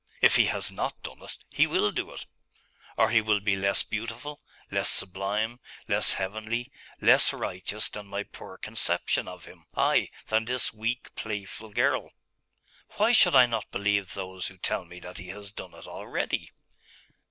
If 0.19 0.35
He 0.35 0.45
has 0.47 0.71
not 0.71 1.03
done 1.03 1.21
it, 1.21 1.37
He 1.51 1.67
will 1.67 1.91
do 1.91 2.11
it: 2.11 2.25
or 2.97 3.11
He 3.11 3.21
will 3.21 3.39
be 3.39 3.55
less 3.55 3.83
beautiful, 3.83 4.41
less 4.71 4.89
sublime, 4.89 5.59
less 5.87 6.13
heavenly, 6.15 6.71
less 6.99 7.31
righteous 7.31 7.87
than 7.87 8.07
my 8.07 8.23
poor 8.23 8.57
conception 8.57 9.27
of 9.27 9.45
Him, 9.45 9.67
ay, 9.75 10.09
than 10.25 10.45
this 10.45 10.73
weak 10.73 11.13
playful 11.13 11.69
girl! 11.69 12.13
Why 12.97 13.11
should 13.11 13.35
I 13.35 13.45
not 13.45 13.69
believe 13.69 14.15
those 14.15 14.47
who 14.47 14.57
tell 14.57 14.85
me 14.85 14.99
that 15.01 15.19
He 15.19 15.27
has 15.27 15.51
done 15.51 15.75
it 15.75 15.85
already? 15.85 16.51